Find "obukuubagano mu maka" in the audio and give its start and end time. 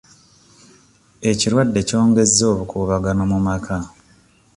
2.53-3.77